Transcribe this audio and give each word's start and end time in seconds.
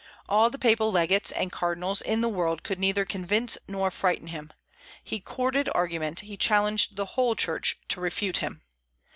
All 0.27 0.49
the 0.49 0.57
papal 0.57 0.91
legates 0.91 1.31
and 1.31 1.51
cardinals 1.51 2.01
in 2.01 2.21
the 2.21 2.27
world 2.27 2.63
could 2.63 2.79
neither 2.79 3.05
convince 3.05 3.55
nor 3.67 3.91
frighten 3.91 4.29
him. 4.29 4.51
He 5.03 5.19
courted 5.19 5.69
argument; 5.75 6.21
he 6.21 6.37
challenged 6.37 6.95
the 6.95 7.05
whole 7.05 7.35
Church 7.35 7.77
to 7.89 8.01
refute 8.01 8.37
him. 8.37 8.63